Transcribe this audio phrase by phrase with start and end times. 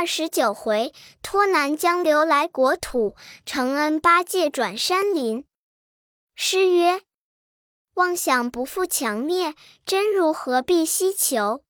[0.00, 3.14] 二十九回，托南江流来国土，
[3.44, 5.44] 承恩八戒转山林。
[6.34, 7.02] 诗曰：
[7.96, 11.62] 妄想不复强灭，真如何必希求？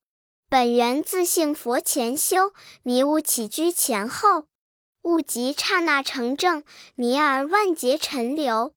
[0.48, 2.52] 本源自性佛前修，
[2.84, 4.44] 迷悟起居前后。
[5.02, 6.62] 悟即刹那成正，
[6.94, 8.72] 迷而万劫沉流。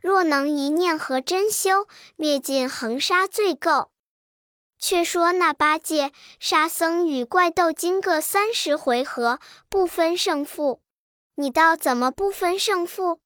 [0.00, 3.88] 若能一念合真修，灭尽恒沙罪垢。
[4.82, 6.10] 却说那八戒、
[6.40, 9.38] 沙僧与怪斗经各三十回合，
[9.68, 10.80] 不分胜负。
[11.36, 13.20] 你道怎么不分胜负？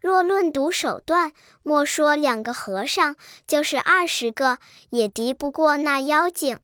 [0.00, 3.14] 若论毒手段，莫说两个和尚，
[3.46, 4.58] 就是二十个，
[4.90, 6.58] 也敌不过那妖精。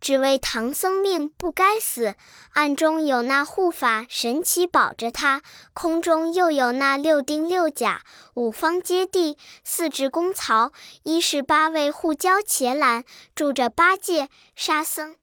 [0.00, 2.14] 只为唐僧命不该死，
[2.54, 5.42] 暗中有那护法神奇保着他，
[5.74, 8.02] 空中又有那六丁六甲、
[8.34, 13.04] 五方揭谛、四支功曹、一十八位护教伽蓝，
[13.34, 15.16] 住着八戒、沙僧。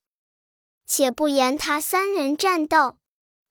[0.86, 2.98] 且不言他三人战斗。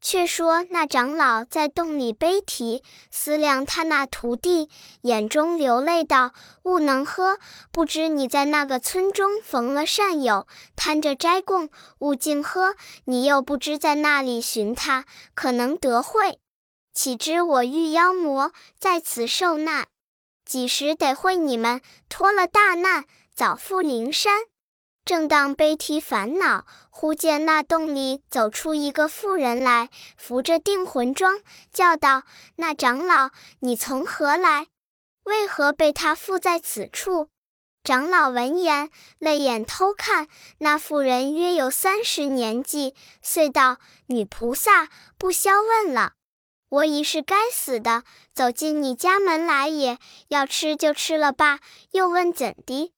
[0.09, 7.41] 却说那长老在洞里悲啼，思量他那徒弟，眼中流泪道：“勿能喝，
[7.73, 10.47] 不知你在那个村中逢了善友，
[10.77, 12.77] 贪着斋供，勿竟喝。
[13.07, 16.39] 你又不知在那里寻他，可能得会？
[16.95, 19.89] 岂知我遇妖魔，在此受难，
[20.45, 24.33] 几时得会你们脱了大难，早赴灵山？”
[25.07, 31.39] 正当悲啼烦恼，忽见那洞里走出一个妇人来，扶着定魂桩，
[31.73, 32.25] 叫道
[32.57, 34.67] ：“那长老，你从何来？
[35.23, 37.29] 为何被他附在此处？”
[37.85, 38.91] 长老闻言，
[39.21, 40.27] 泪眼偷看
[40.59, 46.15] 那妇人，约有三十年纪，遂道：“女菩萨，不消问了，
[46.69, 48.03] 我已是该死的，
[48.35, 51.61] 走进你家门来也，要吃就吃了吧，
[51.93, 52.93] 又问怎的？”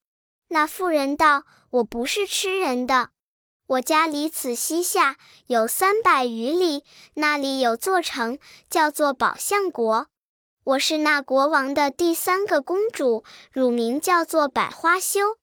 [0.49, 1.45] 那妇人道。
[1.71, 3.11] 我不是吃人的，
[3.67, 6.83] 我家离此西下有三百余里，
[7.15, 8.39] 那里有座城，
[8.71, 10.07] 叫做宝象国。
[10.65, 15.37] 我是那国王的第三个公主，乳名叫做百花羞。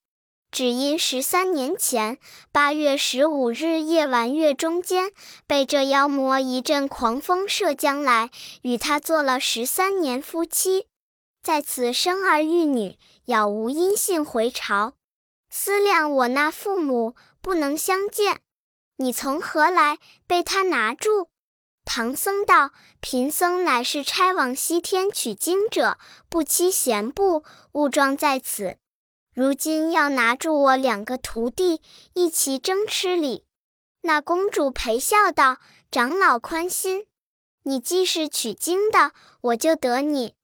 [0.50, 2.18] 只因十三年前
[2.52, 5.12] 八月十五日夜晚月中间，
[5.46, 8.32] 被这妖魔一阵狂风射将来，
[8.64, 10.88] 与他做了十三年夫妻，
[11.44, 14.95] 在此生儿育女，杳无音信回朝。
[15.58, 18.42] 思量我那父母不能相见，
[18.98, 20.00] 你从何来？
[20.28, 21.30] 被他拿住。
[21.86, 28.76] 唐僧道：“贫僧乃是差往西天取经者，不期闲步，误撞在此。
[29.34, 31.82] 如今要拿住我两个徒弟，
[32.14, 33.46] 一起争吃礼。”
[34.04, 37.08] 那公主陪笑道：“长老宽心，
[37.64, 40.36] 你既是取经的，我就得你。”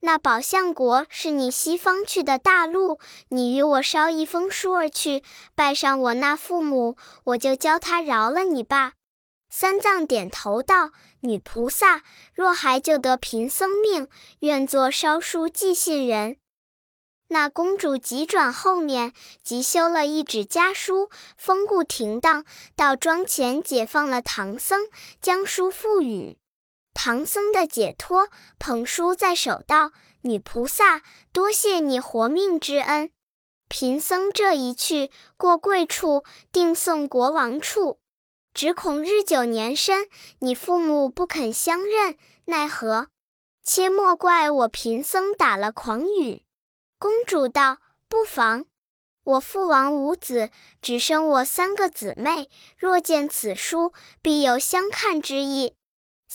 [0.00, 5.22] 那宝象国是你西方去的大路，你与我捎一封书儿去，
[5.54, 8.92] 拜上我那父母，我就教他饶了你吧。
[9.48, 10.90] 三藏点头道
[11.20, 12.02] ：“女菩萨，
[12.34, 14.08] 若还救得贫僧命，
[14.40, 16.36] 愿做烧书寄信人。”
[17.28, 22.44] 那公主急转后面，急修了一纸家书，封固停当，
[22.76, 24.82] 到庄前解放了唐僧，
[25.20, 26.36] 将书付与。
[26.98, 29.92] 唐僧的解脱，捧书在手道
[30.24, 33.10] ：“女菩萨，多谢你活命之恩。
[33.68, 38.00] 贫僧这一去，过贵处，定送国王处。
[38.54, 40.08] 只恐日久年深，
[40.38, 43.08] 你父母不肯相认，奈何？
[43.62, 46.44] 切莫怪我贫僧打了诳语。”
[46.98, 47.76] 公主道
[48.08, 48.64] ：“不妨，
[49.22, 50.48] 我父王无子，
[50.80, 52.48] 只生我三个姊妹。
[52.78, 53.92] 若见此书，
[54.22, 55.74] 必有相看之意。”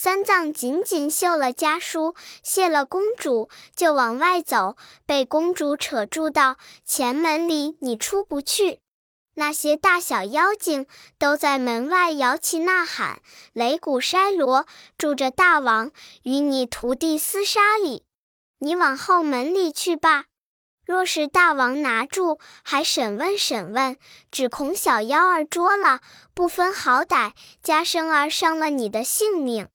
[0.03, 4.75] 三藏紧紧绣了家书，谢了公主，就往外走，
[5.05, 8.79] 被公主扯住道：“前门里你出不去，
[9.35, 10.87] 那些大小妖精
[11.19, 13.21] 都在门外摇旗呐喊，
[13.53, 14.65] 擂鼓筛锣，
[14.97, 15.91] 住着大王
[16.23, 18.03] 与你徒弟厮杀里。
[18.57, 20.25] 你往后门里去吧。
[20.83, 23.97] 若是大王拿住，还审问审问，
[24.31, 25.99] 只恐小妖儿捉了，
[26.33, 29.67] 不分好歹，加生儿伤了你的性命。”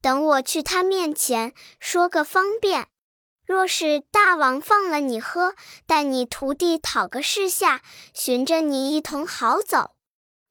[0.00, 2.86] 等我去他面前说个方便。
[3.46, 5.54] 若是大王放了你喝，
[5.86, 7.80] 待你徒弟讨个示下，
[8.12, 9.92] 寻着你一同好走。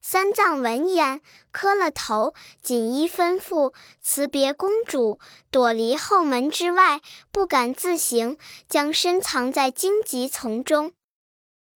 [0.02, 1.22] 三藏闻言，
[1.52, 5.20] 磕了头，锦衣吩咐，辞别公主，
[5.52, 7.02] 躲离后门之外，
[7.32, 8.38] 不敢自行，
[8.70, 10.94] 将身藏在荆棘丛中。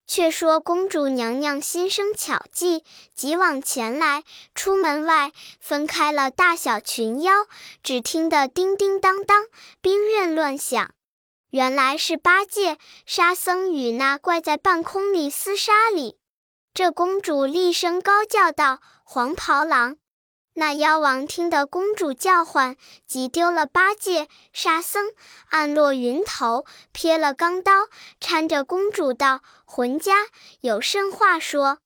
[0.09, 2.83] 却说公主娘娘心生巧计，
[3.13, 4.23] 急往前来。
[4.55, 7.31] 出门外，分开了大小群妖。
[7.83, 9.45] 只听得叮叮当当，
[9.81, 10.89] 兵刃乱响。
[11.51, 16.17] 原来是八戒、沙僧与那怪在半空里厮杀里。
[16.73, 19.97] 这公主厉声高叫道：“黄袍郎，
[20.53, 22.75] 那妖王听得公主叫唤，
[23.07, 25.13] 急丢了八戒、沙僧，
[25.49, 27.87] 暗落云头，撇了钢刀，
[28.19, 30.27] 搀着公主道：“浑家
[30.59, 31.79] 有甚话说？”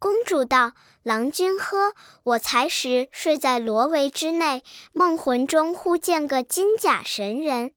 [0.00, 0.72] 公主道
[1.02, 4.62] ：“郎君呵，我才时睡在罗帷之内，
[4.92, 7.72] 梦魂中忽见个金甲神人。”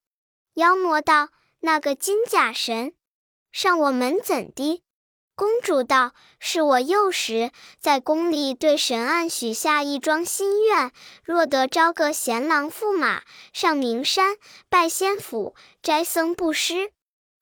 [0.54, 1.28] 妖魔道
[1.60, 2.94] ：“那个金甲神，
[3.52, 4.82] 上我门怎的？”
[5.38, 10.90] 公主道：“是我幼时在宫里对神案许下一桩心愿，
[11.22, 14.36] 若得招个贤郎驸马，上名山
[14.68, 16.90] 拜仙府，斋僧布施。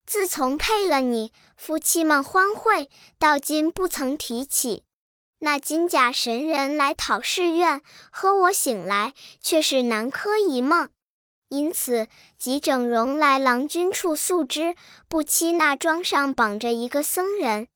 [0.05, 4.83] 自从配了你，夫妻们欢会，到今不曾提起。
[5.39, 10.89] 那金甲神人来讨誓愿，呵我醒来，却是南柯一梦。
[11.49, 12.07] 因此
[12.37, 14.75] 即整容来郎君处诉之，
[15.09, 17.67] 不期那庄上绑着一个僧人。”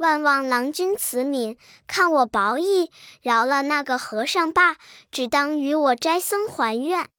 [0.00, 4.78] 万望郎君慈悯，看我薄义，饶了那个和尚罢，
[5.10, 7.10] 只当与我斋僧还愿。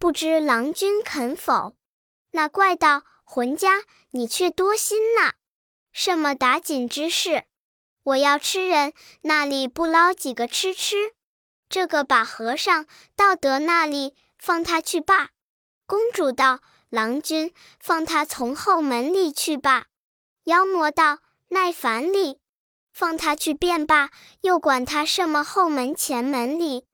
[0.00, 1.76] 不知郎君肯否？
[2.32, 5.34] 那怪道：“浑家，你却多心呐！
[5.92, 7.44] 什么打紧之事？
[8.02, 11.14] 我要吃人，那里不捞几个吃吃？
[11.68, 15.28] 这个把和尚到得那里，放他去罢。”
[15.86, 16.58] 公主道
[16.90, 19.86] ：“郎君，放他从后门里去罢。”
[20.46, 21.20] 妖魔道。
[21.54, 22.40] 耐烦里，
[22.92, 24.10] 放他去便罢，
[24.40, 26.84] 又管他什么后门前门里。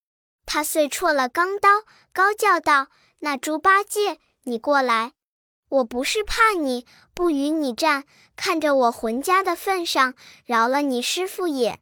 [0.45, 2.89] 他遂戳了钢刀，高叫道
[3.21, 5.15] ：“那猪八戒，你过来！
[5.71, 6.85] 我不是怕你，
[7.15, 8.05] 不与你战，
[8.37, 10.13] 看着我浑家的份上，
[10.45, 11.81] 饶了你师傅也。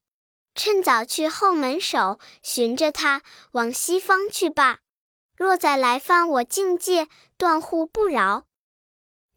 [0.54, 3.22] 趁早去后门守，寻着他
[3.52, 4.78] 往西方去罢。
[5.36, 8.44] 若再来犯我境界，断乎不饶。”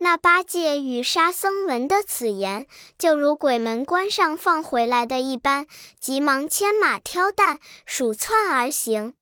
[0.03, 2.65] 那八戒与沙僧闻得此言，
[2.97, 5.67] 就如鬼门关上放回来的一般，
[5.99, 9.13] 急忙牵马挑担，鼠窜而行。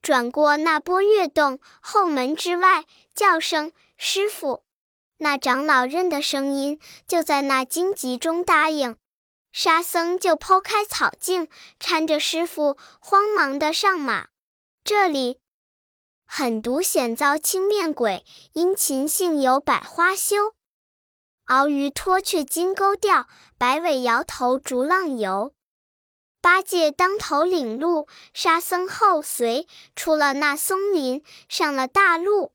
[0.00, 4.62] 转过那波月洞后门之外，叫声“师傅”。
[5.20, 8.96] 那长老认得声音，就在那荆棘中答应。
[9.52, 11.46] 沙僧就剖开草茎，
[11.78, 14.28] 搀着师傅，慌忙的上马。
[14.82, 15.41] 这里。
[16.34, 18.24] 狠毒险遭青面鬼，
[18.54, 20.54] 殷勤性有百花羞。
[21.46, 25.52] 鳌鱼脱却金钩钓，白尾摇头逐浪游。
[26.40, 32.52] 八戒当头领路，沙僧后随，出了那松林，上了大路。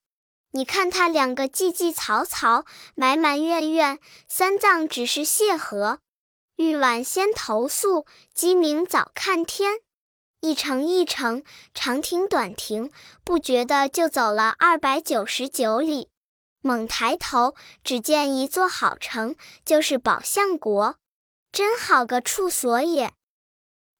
[0.53, 2.65] 你看他两个叽叽嘈嘈，
[2.95, 5.99] 埋埋怨怨，三藏只是谢和。
[6.55, 9.81] 玉晚先投宿，鸡鸣早看天。
[10.39, 11.43] 一程一程，
[11.73, 12.91] 长亭短亭，
[13.23, 16.09] 不觉的就走了二百九十九里。
[16.61, 19.35] 猛抬头，只见一座好城，
[19.65, 20.95] 就是宝象国，
[21.51, 23.13] 真好个处所也！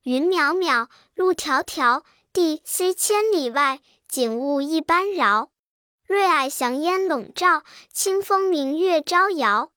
[0.04, 5.50] 云渺渺，路迢迢，地虽千里外，景物一般饶。
[6.06, 9.72] 瑞霭祥烟笼罩，清风明月招摇。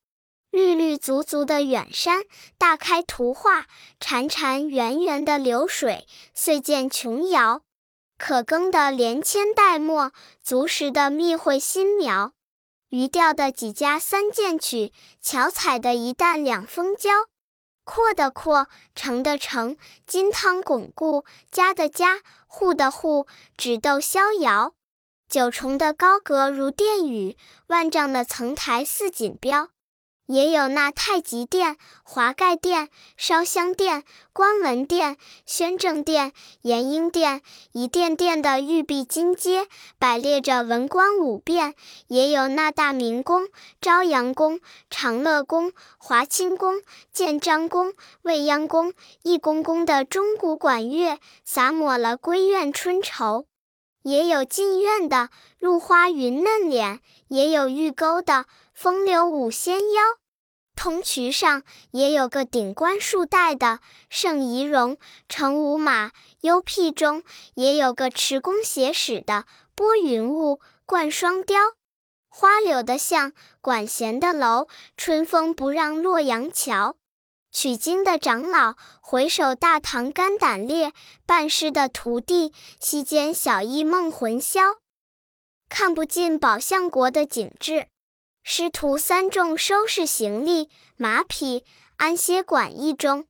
[0.50, 2.24] 绿绿足足的远山，
[2.58, 3.66] 大开图画；
[4.00, 7.62] 潺潺圆圆的流水，遂见琼瑶。
[8.18, 10.12] 可耕的连千代末，
[10.42, 12.32] 足食的密会新苗。
[12.88, 14.92] 鱼钓的几家三件曲，
[15.22, 17.10] 巧采的一担两蜂胶。
[17.84, 19.76] 阔的阔，成的成，
[20.06, 23.26] 金汤巩固；家的家，户的户，
[23.56, 24.74] 纸豆逍遥。
[25.28, 27.36] 九重的高阁如殿宇，
[27.68, 29.68] 万丈的层台似锦标。
[30.30, 36.32] 也有那太极殿、华盖殿、烧香殿、观文殿、宣政殿、
[36.62, 39.66] 延英殿，一殿殿的玉壁金阶，
[39.98, 41.72] 摆列着文官武变；
[42.06, 43.48] 也有那大明宫、
[43.80, 46.80] 朝阳宫、长乐宫、华清宫、
[47.12, 48.94] 建章宫、未央宫，
[49.24, 53.46] 一宫宫的钟鼓管乐，洒抹了闺怨春愁；
[54.04, 60.19] 也有进院的露花云嫩脸，也有玉钩的风流舞仙腰。
[60.80, 64.96] 通衢上也有个顶冠束带的圣仪容，
[65.28, 66.10] 乘五马
[66.40, 67.22] 幽僻中
[67.52, 69.44] 也有个持弓携矢的
[69.74, 71.58] 拨云雾冠双雕。
[72.30, 76.96] 花柳的巷，管弦的楼，春风不让洛阳桥。
[77.52, 80.94] 取经的长老回首大唐肝胆裂，
[81.26, 84.62] 拜师的徒弟膝间小艺梦魂销。
[85.68, 87.88] 看不尽宝象国的景致。
[88.42, 91.64] 师徒三众收拾行李，马匹
[91.96, 93.26] 安歇馆驿中。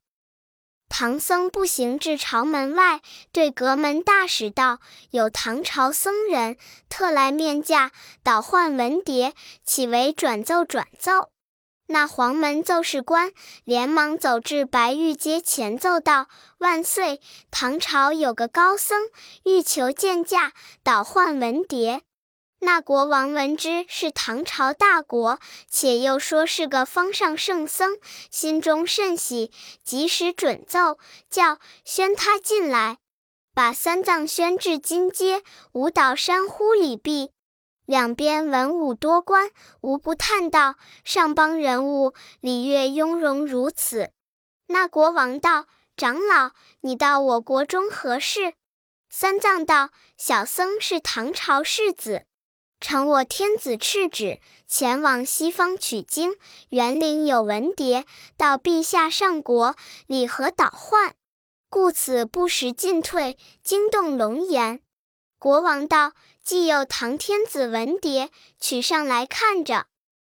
[0.88, 3.00] 唐僧步行至朝门外，
[3.33, 6.57] 对阁门大使道：“有唐朝僧人
[6.88, 9.33] 特来面驾，倒换文牒，
[9.64, 10.64] 岂为转奏？
[10.64, 11.31] 转奏。”
[11.87, 13.33] 那黄门奏事官
[13.64, 17.21] 连忙走至白玉阶前奏道：“万岁！
[17.50, 19.09] 唐朝有个高僧
[19.45, 20.52] 欲求见驾，
[20.85, 22.00] 倒换文牒。”
[22.62, 25.38] 那国王闻之是唐朝大国，
[25.69, 27.99] 且又说是个方上圣僧，
[28.31, 29.50] 心中甚喜，
[29.83, 30.99] 即时准奏，
[31.31, 32.99] 叫宣他进来，
[33.55, 37.33] 把三藏宣至金阶，舞蹈山呼礼毕。
[37.87, 39.50] 两边文武多官，
[39.81, 44.11] 无不叹道：“上邦人物礼乐雍容如此。”
[44.69, 46.52] 那国王道：“长老，
[46.83, 48.52] 你到我国中何事？”
[49.11, 52.26] 三藏道：“小僧是唐朝世子，
[52.80, 56.32] 承我天子敕旨，前往西方取经。
[56.70, 58.04] 园林有文牒，
[58.37, 61.14] 到陛下上国，礼何倒换？
[61.68, 64.80] 故此不时进退，惊动龙颜。”
[65.38, 66.12] 国王道。
[66.42, 69.87] 既有唐天子文牒，取上来看着。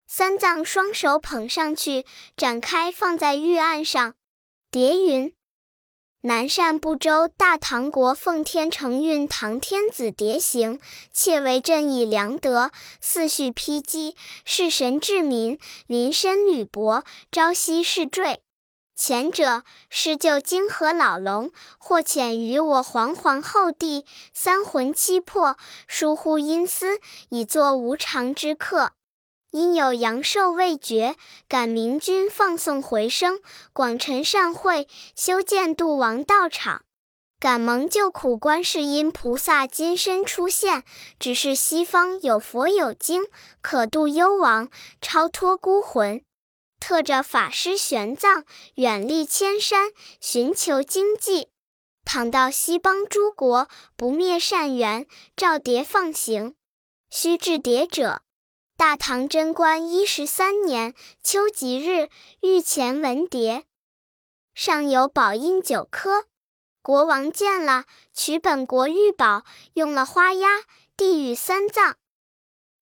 [0.07, 2.05] 三藏双手捧上去，
[2.37, 4.13] 展开放在玉案上。
[4.71, 5.34] 牒云：
[6.25, 10.79] 南赡部洲大唐国奉天承运唐天子迭行，
[11.13, 18.41] 窃为朕以良德，四序披击，弑神治民，临深履薄，朝夕侍坠。
[18.95, 24.03] 前者施救泾河老龙，或遣于我皇皇后帝，
[24.33, 25.55] 三魂七魄，
[25.87, 28.93] 疏忽阴司，以作无常之客。
[29.55, 31.15] 因有阳寿未绝，
[31.47, 33.39] 感明君放送回生，
[33.71, 34.85] 广陈善会，
[35.15, 36.83] 修建度王道场。
[37.39, 40.83] 感蒙救苦观世音菩萨金身出现，
[41.17, 43.27] 只是西方有佛有经，
[43.61, 44.69] 可度幽王，
[44.99, 46.21] 超脱孤魂。
[46.81, 48.43] 特着法师玄奘
[48.73, 51.47] 远历千山，寻求经济。
[52.03, 55.07] 倘到西邦诸国，不灭善缘，
[55.37, 56.55] 照牒放行。
[57.09, 58.21] 须至牒者，
[58.77, 62.09] 大唐贞观一十三年秋吉日，
[62.41, 63.63] 御前文牒，
[64.53, 66.25] 上有宝印九颗。
[66.81, 70.49] 国王见了，取本国玉宝，用了花押，
[70.97, 71.95] 递与三藏。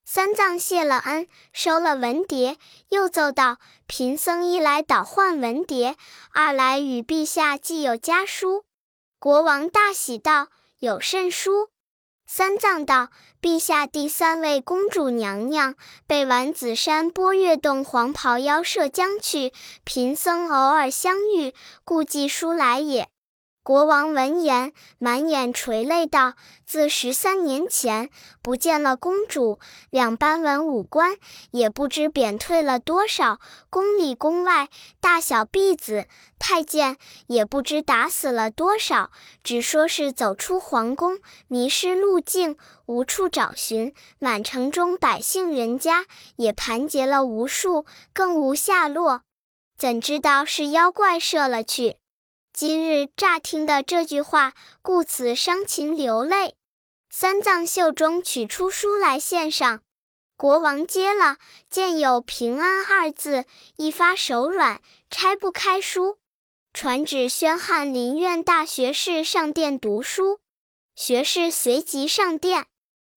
[0.03, 2.57] 三藏谢了恩，收了文牒，
[2.89, 5.95] 又奏道：“贫僧一来倒换文牒，
[6.31, 8.65] 二来与陛下既有家书。”
[9.19, 10.47] 国王大喜道
[10.79, 11.69] ：“有甚书？”
[12.35, 13.09] 三藏道
[13.39, 15.75] ：“陛下第三位公主娘娘
[16.07, 21.53] 被丸子山波月洞黄袍妖摄将去，贫僧偶尔相遇，
[21.85, 23.07] 故寄书来也。”
[23.63, 26.33] 国王闻言，满眼垂泪道
[26.67, 28.09] ：“自十三年前
[28.41, 29.57] 不见了公主，
[29.89, 31.15] 两班文武官
[31.51, 33.39] 也不知贬退了多少，
[33.69, 34.67] 宫里宫外
[34.99, 39.11] 大小婢子、太监也不知打死了多少。
[39.41, 43.93] 只说是走出皇宫，迷失路径，无处找寻。
[44.19, 46.05] 满城中百姓人家
[46.35, 49.21] 也盘结了无数，更无下落。
[49.77, 51.95] 怎知道是妖怪射了去？”
[52.55, 56.55] 今日乍听的这句话，故此伤情流泪。
[57.09, 59.81] 三藏袖中取出书来献上，
[60.37, 61.37] 国王接了，
[61.71, 63.45] 见有平安二字，
[63.77, 66.19] 一发手软，拆不开书。
[66.73, 70.39] 传旨宣翰林院大学士上殿读书。
[70.95, 72.67] 学士随即上殿，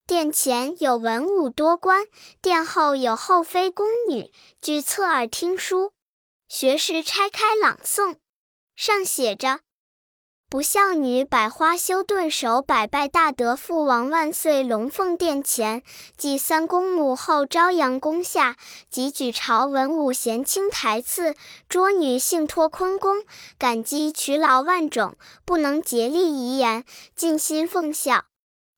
[0.07, 2.07] 殿前有文武多官，
[2.41, 5.93] 殿后有后妃宫女，俱侧耳听书。
[6.49, 8.17] 学士拆开朗诵。
[8.77, 9.61] 上写着
[10.51, 14.63] ：“不孝女百花羞顿首，百拜大德父王万岁。
[14.63, 15.83] 龙凤殿前，
[16.19, 18.57] 祭三公母后，朝阳宫下，
[18.91, 21.35] 即举朝文武贤卿台次，
[21.71, 23.25] 捉女性托坤宫，
[23.59, 25.17] 感激渠劳万种，
[25.47, 28.27] 不能竭力遗言，尽心奉孝。”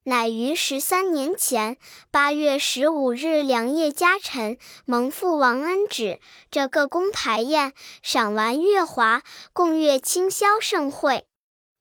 [0.09, 1.77] 乃于十三年前
[2.11, 6.19] 八月十五日良夜家晨，蒙父王恩旨，
[6.51, 9.23] 这个宫排宴，赏玩月华，
[9.53, 11.27] 共乐清宵盛会。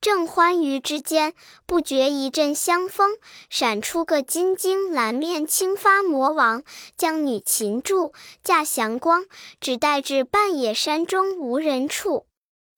[0.02, 3.12] 正欢愉之间，不觉一阵香风，
[3.50, 6.64] 闪出个金睛蓝面青发魔王，
[6.98, 8.12] 将女擒住，
[8.44, 9.26] 驾祥光，
[9.62, 12.26] 只带至半野山中无人处，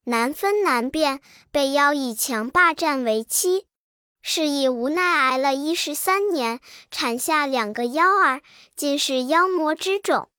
[0.04, 3.66] 难分难辨，被妖以强霸占为妻。
[4.32, 6.60] 是以无奈挨了一十三年，
[6.92, 8.44] 产下两个妖儿，
[8.76, 10.30] 尽是妖魔之种。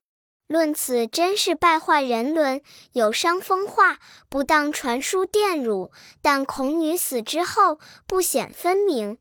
[0.46, 5.90] 论此真是败坏人伦，有伤风化，不当传书玷辱。
[6.22, 9.18] 但孔女死之后，不显分明。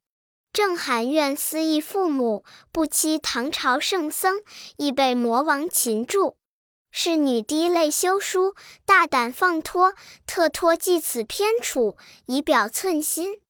[0.53, 4.43] 正含怨思义父母，不欺唐朝圣僧，
[4.77, 6.38] 亦被魔王擒住。
[6.91, 8.53] 侍女滴泪修书，
[8.85, 9.95] 大胆放脱，
[10.27, 11.97] 特托寄此偏处，
[12.27, 13.41] 以表寸心。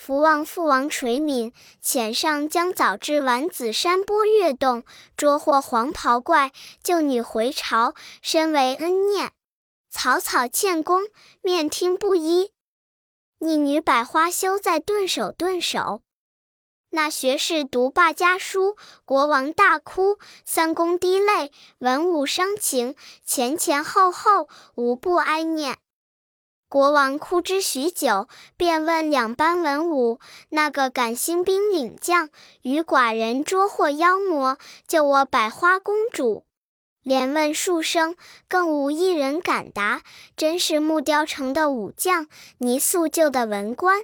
[0.00, 1.52] 福望父王垂悯，
[1.82, 4.84] 遣上将早至丸子山波月洞，
[5.16, 6.52] 捉获黄袍怪，
[6.84, 9.32] 救女回朝，深为恩念。
[9.90, 11.02] 草草欠功，
[11.42, 12.52] 面听不依。
[13.40, 16.00] 逆女百花羞在顿首顿首。
[16.90, 22.94] 那学士读罢家书，国王大哭，三公滴泪，文武伤情，
[23.26, 25.76] 前前后后无不哀念。
[26.68, 30.20] 国王哭之许久，便问两班文武
[30.50, 32.28] ：“那个敢兴兵领将，
[32.60, 36.44] 与寡人捉获妖魔，救我百花公主？”
[37.02, 38.16] 连问数声，
[38.48, 40.02] 更无一人敢答。
[40.36, 42.26] 真是木雕城的武将，
[42.58, 44.02] 泥塑就的文官。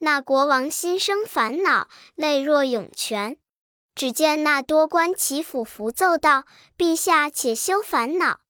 [0.00, 3.38] 那国王心生烦恼，泪若涌泉。
[3.94, 6.44] 只见那多官齐俯伏奏道
[6.76, 8.40] ：“陛下且休烦恼，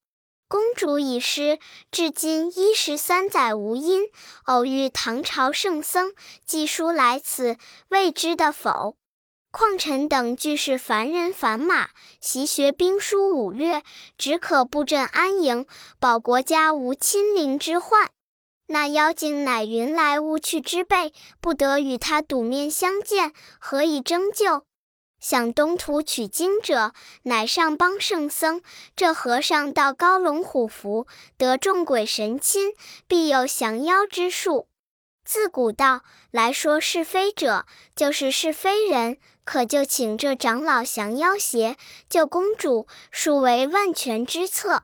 [0.54, 1.58] 公主已失，
[1.90, 4.02] 至今一十三载无音。
[4.44, 6.12] 偶遇唐朝圣僧
[6.46, 7.56] 寄书来此，
[7.88, 8.94] 未知的否？
[9.50, 11.88] 况臣等俱是凡人凡马，
[12.20, 13.82] 习学兵书武略，
[14.16, 15.66] 只可布阵安营，
[15.98, 18.08] 保国家无亲临之患。”
[18.68, 24.64] 那妖精乃云来雾去之辈，不得与他赌面相见，何以征救？
[25.24, 28.60] 向东土取经者，乃上邦圣僧。
[28.94, 31.06] 这和尚到高龙虎符，
[31.38, 32.74] 得众鬼神亲，
[33.08, 34.68] 必有降妖之术。
[35.24, 37.64] 自古道来说是非者，
[37.96, 39.16] 就是是非人，
[39.46, 41.78] 可就请这长老降妖邪，
[42.10, 44.82] 救公主，数为万全之策。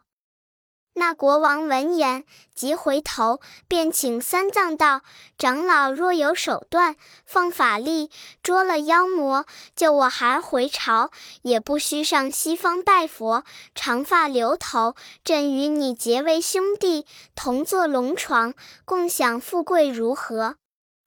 [0.95, 5.03] 那国王闻言，即回头，便请三藏道
[5.39, 8.11] ：“长老若有手段，放法力
[8.43, 11.11] 捉了妖魔，救我孩回朝，
[11.43, 13.45] 也不须上西方拜佛，
[13.75, 17.07] 长发留头，朕与你结为兄弟，
[17.37, 18.53] 同坐龙床，
[18.85, 20.57] 共享富贵，如何？”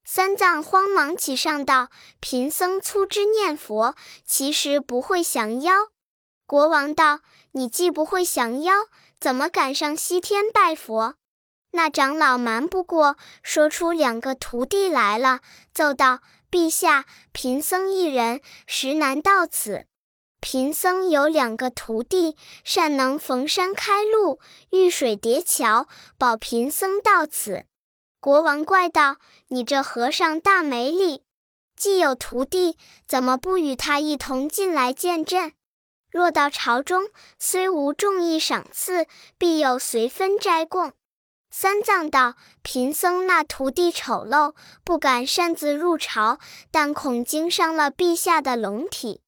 [0.06, 5.74] 三藏慌忙起上道：“贫僧粗知念佛，其实不会降妖。”
[6.46, 7.22] 国王道
[7.54, 8.74] ：“你既不会降妖，
[9.24, 11.16] 怎么敢上西天拜佛？
[11.72, 15.40] 那长老瞒不过，说出两个徒弟来了，
[15.74, 16.20] 奏道
[16.52, 19.86] ：“陛下，贫僧一人，实难到此。
[20.42, 27.64] 贫僧有两个徒弟，善能逢山开路，遇水叠桥，保贫僧到此。”
[28.20, 31.24] 国王怪道：“你这和尚大没礼，
[31.78, 35.54] 既有徒弟，怎么不与他一同进来见朕？”
[36.14, 39.08] 若到朝中，虽无众议赏赐，
[39.40, 40.94] 必有随分斋供。
[41.50, 46.38] 三藏道：“贫僧那徒弟丑陋，不敢擅自入朝，
[46.70, 49.22] 但恐惊伤了陛下的龙体。”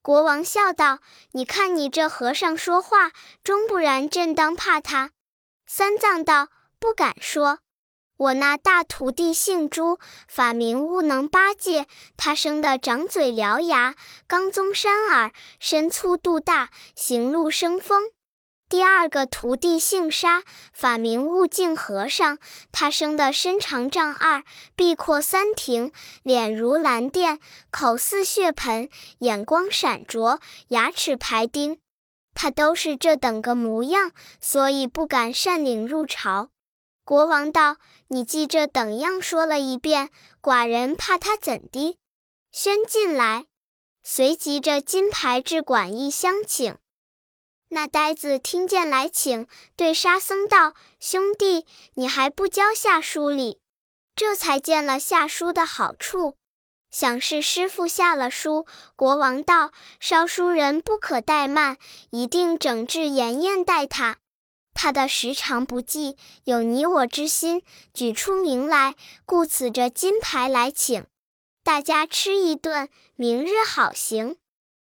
[0.00, 1.00] 国王笑道
[1.32, 3.12] ：“你看你这和尚说话，
[3.44, 5.10] 终不然朕当怕他。”
[5.68, 6.48] 三藏道
[6.80, 7.58] ：“不敢说。”
[8.20, 11.86] 我那大徒弟姓朱，法名悟能八戒。
[12.18, 13.94] 他生的长嘴獠牙，
[14.26, 18.10] 刚宗山耳，身粗肚大，行路生风。
[18.68, 20.42] 第二个徒弟姓沙，
[20.74, 22.36] 法名悟净和尚。
[22.70, 24.44] 他生的身长丈二，
[24.76, 25.90] 臂阔三庭，
[26.22, 27.38] 脸如蓝靛，
[27.70, 31.78] 口似血盆，眼光闪灼，牙齿排钉。
[32.34, 36.50] 他都是这等个模样，所以不敢擅领入朝。
[37.10, 41.98] 国王道：“你记这等样说了一遍，寡人怕他怎的？”
[42.52, 43.46] 宣进来，
[44.04, 46.78] 随即着金牌至馆驿相请。
[47.70, 53.58] 那呆子听见来请，对沙僧道：“兄弟，你还不教下书礼？”
[54.14, 56.36] 这才见了下书的好处，
[56.92, 58.66] 想是师傅下了书。
[58.94, 61.76] 国王道：“烧书人不可怠慢，
[62.10, 64.18] 一定整治严严待他。”
[64.74, 68.94] 他的时常不济，有你我之心，举出名来，
[69.26, 71.06] 故此这金牌来请
[71.62, 74.36] 大家吃一顿，明日好行。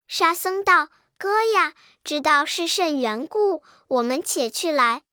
[0.07, 5.03] 沙僧道：“哥呀，知道是甚缘故，我们且去来。”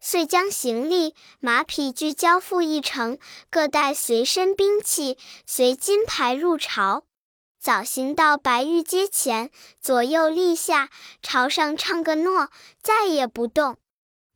[0.00, 7.04] 遂将行李、马匹俱交付一程，各带随身兵器，随金牌入朝。
[7.58, 10.90] 早行到白玉阶前，左右立下，
[11.22, 12.50] 朝上唱个诺，
[12.82, 13.78] 再也不动。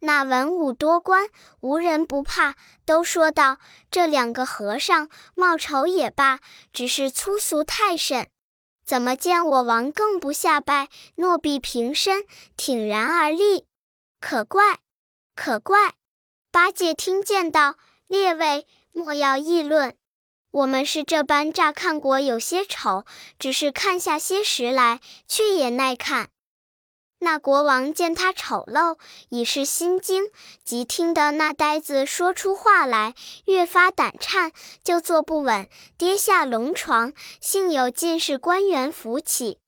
[0.01, 1.29] 那文武多官
[1.61, 3.59] 无人不怕，都说道
[3.91, 6.39] ：“这两个和尚貌丑也罢，
[6.73, 8.29] 只是粗俗太甚。
[8.87, 12.25] 怎么见我王更不下拜，诺必平身，
[12.57, 13.67] 挺然而立？
[14.21, 14.79] 可怪，
[15.35, 15.95] 可怪！”
[16.51, 19.97] 八戒听见道：“列位莫要议论，
[20.53, 23.05] 我们是这般乍看过有些丑，
[23.39, 26.31] 只是看下些时来，却也耐看。”
[27.21, 28.97] 那国王见他丑陋，
[29.29, 30.31] 已是心惊，
[30.65, 33.15] 即听得那呆子说出话来，
[33.47, 34.53] 越发胆颤，
[34.85, 37.13] 就坐不稳，跌下龙床。
[37.41, 39.59] 幸有进士官员扶起，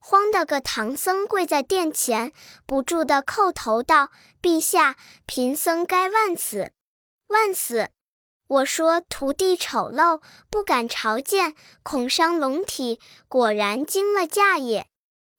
[0.00, 2.32] 慌得个唐僧跪在殿前，
[2.66, 4.10] 不住的叩头道
[4.42, 6.72] ：“陛下，贫僧该万死，
[7.28, 7.90] 万死！
[8.48, 14.88] 我说徒弟丑陋，不敢朝见，恐伤龙体，果然惊了驾也。”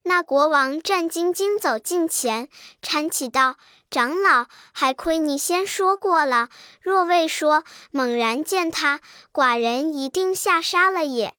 [0.08, 2.48] 那国王战兢兢走近前，
[2.82, 3.58] 搀起道
[3.92, 6.48] ：“长老，还亏你先说过了，
[6.82, 9.02] 若未说，猛然见他，
[9.34, 11.36] 寡人一定下杀了也。”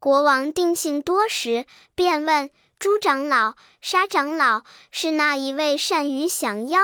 [0.00, 2.50] 国王定性多时，便问
[2.80, 6.80] 朱长老：“沙长老是那一位善于降妖？”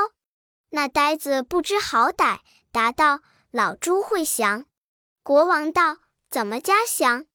[0.71, 2.39] 那呆子不知好歹，
[2.71, 3.19] 答道
[3.51, 4.67] ：“老朱会降。”
[5.25, 5.97] 国王道
[6.31, 7.27] ：“怎么加降？”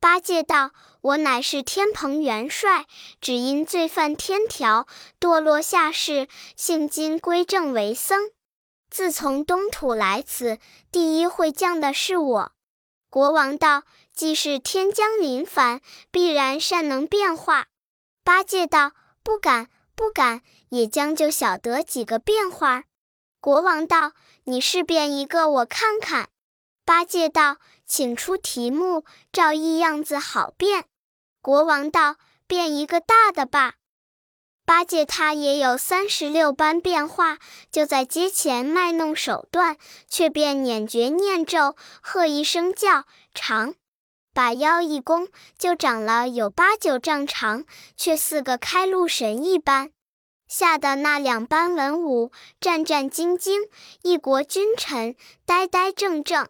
[0.00, 0.70] 八戒道
[1.02, 2.86] ：“我乃是天蓬元帅，
[3.20, 4.86] 只因罪犯天条，
[5.20, 8.30] 堕落下世，现今归正为僧。
[8.88, 10.58] 自从东土来此，
[10.90, 12.52] 第一会降的是我。”
[13.10, 13.82] 国王道
[14.16, 17.66] ：“既是天将临凡，必然善能变化。”
[18.24, 22.84] 八戒道：“不敢，不敢，也将就晓得几个变化。”
[23.38, 24.12] 国王道
[24.44, 26.30] ：“你试变一个，我看看。”
[26.90, 27.58] 八戒道。
[27.86, 30.86] 请出题目，照一样子好变。
[31.40, 32.16] 国王道
[32.48, 33.74] ：“变一个大的吧。”
[34.66, 37.38] 八戒他也有三十六般变化，
[37.70, 39.76] 就在街前卖弄手段，
[40.08, 43.74] 却便捻诀念咒，喝一声叫长，
[44.34, 47.64] 把腰一弓，就长了有八九丈长，
[47.96, 49.92] 却似个开路神一般。
[50.48, 53.68] 吓得那两班文武战战兢兢，
[54.02, 55.14] 一国君臣
[55.46, 56.48] 呆呆怔怔。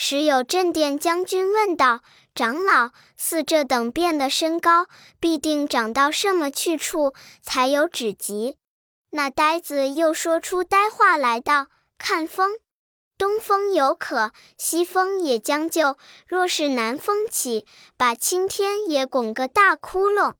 [0.00, 4.86] 时有镇殿将军问道：“长老，似这等变的身高，
[5.18, 8.56] 必定长到什么去处，才有止疾？”
[9.10, 11.66] 那呆子又说出呆话来道
[11.98, 12.52] ：“看风，
[13.18, 15.98] 东风有可，西风也将就。
[16.28, 20.34] 若是南风起，把青天也拱个大窟窿。”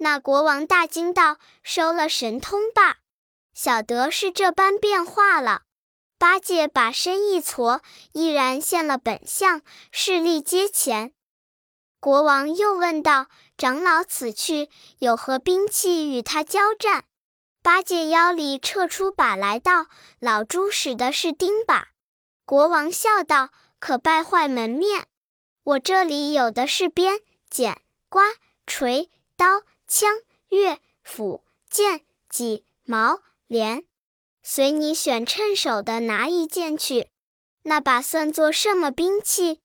[0.00, 3.00] 那国王大惊道：“收了神通吧，
[3.52, 5.60] 晓得是这般变化了。”
[6.18, 11.12] 八戒把身一挫，毅然现了本相，势力阶前。
[12.00, 17.04] 国王又问道：“长老此去有何兵器与他交战？”
[17.62, 19.86] 八戒腰里撤出把来道
[20.20, 21.84] ：“老猪使的是钉耙。”
[22.44, 23.50] 国王笑道
[23.80, 25.06] ：“可败坏门面。
[25.62, 28.22] 我这里有的是鞭、剪、刮、
[28.66, 30.10] 锤、刀、枪、
[30.50, 33.84] 钺、斧、剑、戟、矛、镰。”
[34.46, 37.08] 随你选，趁手的拿一件去。
[37.62, 39.60] 那把算作什么兵器？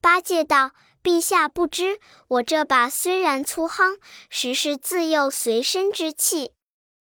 [0.00, 0.70] 八戒道
[1.02, 6.52] ：“陛下不知，我这把虽然粗夯，实是自幼随身之器。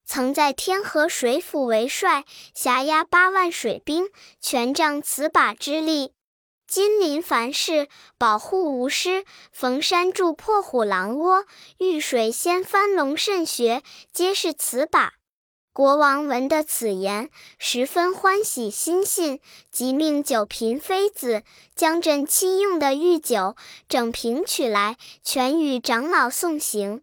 [0.06, 4.08] 曾在天河水府为帅，辖压八万水兵，
[4.40, 6.14] 全仗此把之力。
[6.66, 11.44] 金临凡事，保护无失；逢山筑破虎狼窝，
[11.76, 13.82] 遇水掀翻龙肾穴，
[14.14, 15.12] 皆是此把。”
[15.78, 19.38] 国王闻得此言，十分欢喜心信，
[19.70, 21.44] 即命九嫔妃子
[21.76, 23.54] 将朕亲用的御酒
[23.88, 27.02] 整瓶取来，全与长老送行。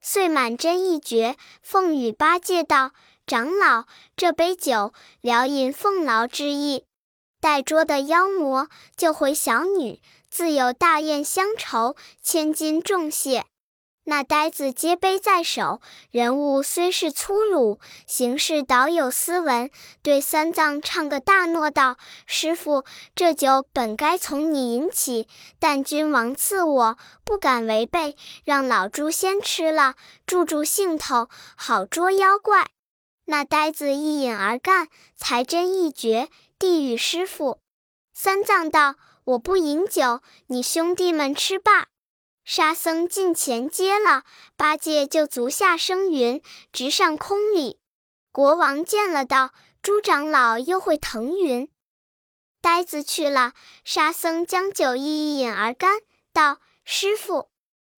[0.00, 2.92] 遂满斟一绝，奉与八戒道
[3.26, 6.84] ：“长老，这杯酒聊饮奉劳之意。
[7.40, 13.46] 待捉的妖魔，救回小女，自有大宴相酬，千金重谢。”
[14.04, 19.70] 那呆子接杯在手，人物虽是粗鲁，行事倒有斯文。
[20.02, 22.84] 对三藏唱个大诺道：“师傅，
[23.14, 25.28] 这酒本该从你饮起，
[25.60, 29.94] 但君王赐我，不敢违背，让老猪先吃了，
[30.26, 32.70] 助助兴头，好捉妖怪。”
[33.26, 37.60] 那呆子一饮而干，才真一绝，递与师傅。
[38.12, 41.86] 三藏道：“我不饮酒，你兄弟们吃罢。”
[42.44, 44.24] 沙僧近前接了，
[44.56, 47.78] 八戒就足下生云，直上空里。
[48.32, 51.70] 国王见了，道：“朱长老又会腾云。”
[52.60, 53.52] 呆子去了，
[53.84, 56.00] 沙僧将酒一饮而干，
[56.32, 57.50] 道：“师傅，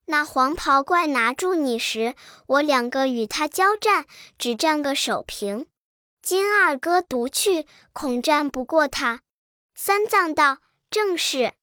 [0.07, 2.15] 那黄袍怪拿住你时，
[2.47, 4.07] 我两个与他交战，
[4.39, 5.67] 只占个手平。
[6.21, 9.23] 金二哥独去，恐战不过他。”
[9.75, 10.59] 三藏道
[10.91, 11.55] ：“正是。”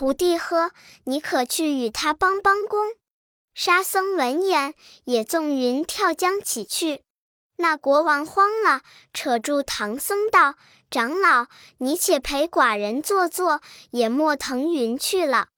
[0.00, 0.70] 徒弟呵，
[1.04, 2.94] 你可去与他帮帮工。
[3.52, 4.72] 沙僧闻言，
[5.04, 7.02] 也纵云跳江起去。
[7.56, 8.80] 那国王慌了，
[9.12, 10.54] 扯住唐僧道
[10.90, 13.60] ：“长老，你且陪寡人坐坐，
[13.90, 15.48] 也莫腾云去了。”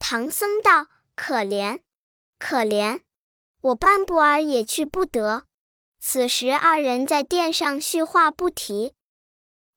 [0.00, 1.78] 唐僧道：“可怜，
[2.40, 3.02] 可怜，
[3.60, 5.44] 我半步儿也去不得。”
[6.02, 8.94] 此时二人在殿上叙话不提。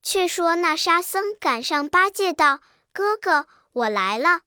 [0.02, 3.46] 却说那沙僧赶上八戒道：“哥哥，
[3.78, 4.42] 我来了。”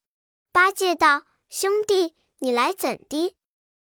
[0.52, 3.36] 八戒道：“兄弟，你来怎的？”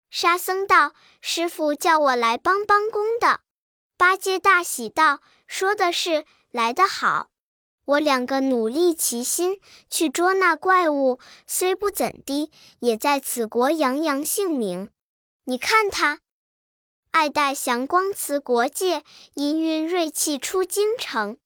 [0.09, 3.41] 沙僧道：“师傅叫我来帮帮工的。”
[3.97, 7.29] 八戒大喜道：“说的是，来得好。
[7.85, 9.59] 我两个努力齐心
[9.89, 14.89] 去捉那怪物，虽不怎的，也在此国扬扬姓名。
[15.45, 16.19] 你看他。”
[17.11, 18.99] 爱戴祥光辞国界，
[19.33, 21.39] 氤氲锐气出京城。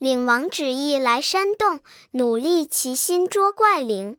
[0.00, 1.80] 领王旨意来山洞，
[2.12, 4.16] 努力齐心捉怪灵。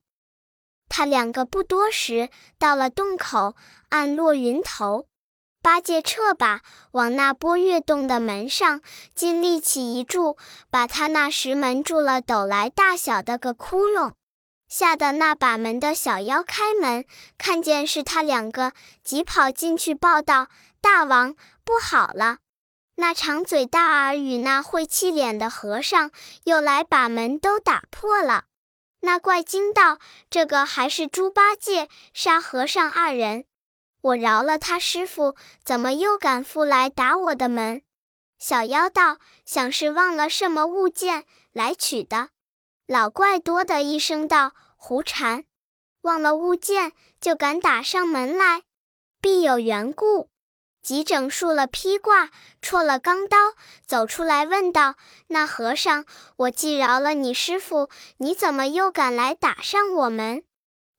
[0.87, 3.55] 他两个不多时，到了洞口，
[3.89, 5.07] 暗落云头。
[5.59, 8.81] 八戒撤把往那波月洞的门上，
[9.15, 10.37] 尽力起一柱，
[10.69, 14.11] 把他那石门筑了斗来大小的个窟窿。
[14.67, 17.05] 吓得那把门的小妖开门，
[17.39, 20.47] 看见是他两个，急跑进去报道
[20.79, 22.37] ：“大王，不好了！
[23.01, 26.11] 那长嘴大耳与那晦气脸的和尚
[26.43, 28.43] 又来把门都打破了。”
[29.01, 29.97] 那怪惊道
[30.29, 33.45] ：“这个还是猪八戒、沙和尚二人，
[34.01, 37.81] 我饶了他师傅，怎么又敢复来打我的门？”
[38.37, 42.29] 小妖道：“想是忘了什么物件来取的。”
[42.85, 45.45] 老怪多的一声道：“胡缠！
[46.01, 48.61] 忘了物件就敢打上门来，
[49.19, 50.29] 必有缘故。”
[50.81, 52.29] 急整束了披挂，
[52.61, 53.37] 戳了钢刀，
[53.85, 54.95] 走出来问道
[55.27, 56.05] ：“那和尚，
[56.37, 60.43] 我既饶了你师傅，你怎么又敢来打上我们？”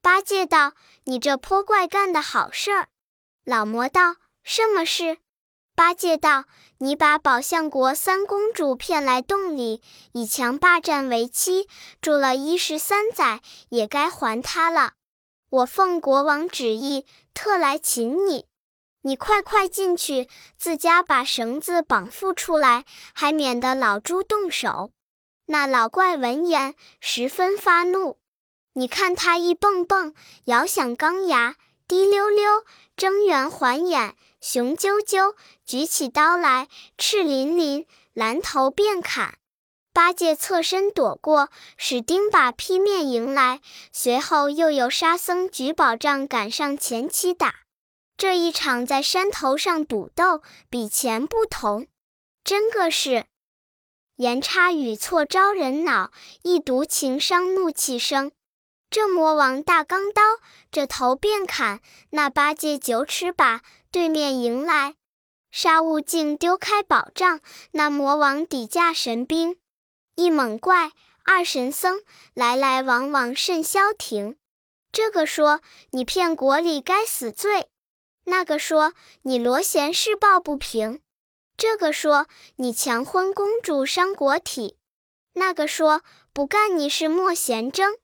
[0.00, 0.72] 八戒道
[1.04, 2.88] ：“你这泼怪干的好事儿。”
[3.44, 5.18] 老魔道：“什么事？”
[5.74, 6.44] 八戒道
[6.78, 11.68] ：“你把宝象国三公主骗来洞里，以强霸占为妻，
[12.00, 13.40] 住了一十三载，
[13.70, 14.92] 也该还她了。
[15.50, 18.46] 我奉国王旨意，特来请你。
[19.02, 24.92] 你快快进去，自家把绳子绑缚出来，还免得老猪动手。”
[25.46, 28.18] 那老怪闻言，十分发怒。
[28.74, 32.64] 你看他一蹦蹦，摇响钢牙，滴溜溜，
[32.96, 34.16] 睁圆环眼。
[34.40, 35.34] 雄赳赳，
[35.66, 39.34] 举起刀来，赤淋淋，拦头便砍。
[39.92, 43.60] 八戒侧身躲过，使钉耙劈面迎来。
[43.92, 47.61] 随后又有沙僧举宝杖赶上前起打。
[48.22, 51.88] 这一场在山头上赌斗，比前不同，
[52.44, 53.26] 真个是
[54.14, 58.30] 言差语错招人恼，一读情伤怒气生。
[58.88, 60.22] 这魔王大钢刀，
[60.70, 61.80] 这头便砍；
[62.10, 64.94] 那八戒九尺把，对面迎来。
[65.50, 67.40] 沙悟净丢开宝杖，
[67.72, 69.56] 那魔王抵架神兵。
[70.14, 70.92] 一猛怪，
[71.24, 72.00] 二神僧，
[72.34, 74.36] 来来往往甚消停。
[74.92, 77.68] 这个说你骗国里该死罪，
[78.24, 81.00] 那个说你罗贤施暴不平，
[81.56, 84.76] 这个说你强婚公主伤国体，
[85.34, 87.96] 那个说不干你是莫贤争。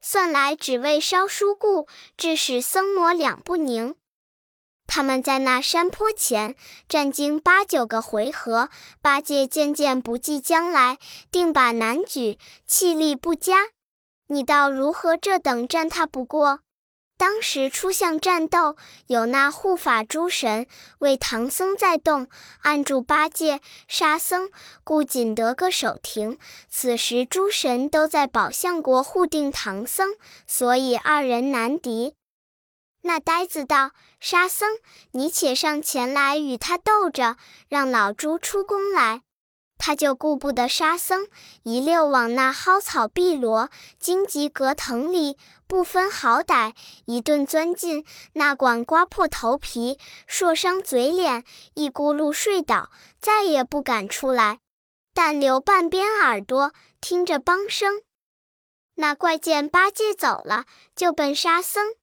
[0.00, 3.96] 算来只为烧书故，致使僧魔两不宁。
[4.86, 6.54] 他们在那山坡前
[6.88, 8.70] 战经八九个回合，
[9.02, 10.98] 八戒渐渐不计将来，
[11.32, 13.70] 定把难举，气力不佳。
[14.28, 16.60] 你道如何这等战他不过？
[17.18, 18.76] 当时出相战斗，
[19.06, 20.66] 有那护法诸神
[20.98, 22.28] 为唐僧在动
[22.60, 24.50] 按住八戒、沙僧，
[24.84, 26.38] 故仅得个手停。
[26.68, 30.14] 此时诸神都在宝象国护定唐僧，
[30.46, 32.14] 所以二人难敌。
[33.02, 34.78] 那呆子道：“沙僧，
[35.12, 37.36] 你且上前来与他斗着，
[37.68, 39.22] 让老猪出宫来。”
[39.78, 41.28] 他就顾不得沙僧，
[41.62, 45.36] 一溜往那蒿草碧萝、荆棘葛藤里，
[45.66, 48.04] 不分好歹，一顿钻进。
[48.32, 54.60] 那管刮破头皮，硕伤嘴脸，一咕噜睡倒，再也不敢出来，
[55.14, 58.02] 但留半边耳朵听着梆声。
[58.94, 61.94] 那怪见八戒走了，就奔沙僧。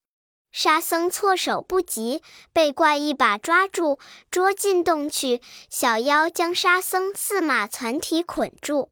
[0.53, 2.21] 沙僧措手不及，
[2.53, 3.97] 被怪一把抓住，
[4.29, 5.41] 捉进洞去。
[5.67, 8.89] 小妖将沙僧四马攒蹄捆住。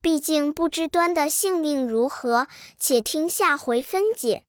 [0.00, 2.46] 毕竟不知端的性命如何，
[2.78, 4.44] 且听下回分解。